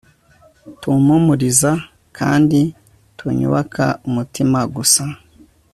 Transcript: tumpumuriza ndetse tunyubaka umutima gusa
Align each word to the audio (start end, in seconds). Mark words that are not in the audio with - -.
tumpumuriza 0.79 1.71
ndetse 1.81 2.59
tunyubaka 3.17 3.85
umutima 4.07 4.59
gusa 4.75 5.03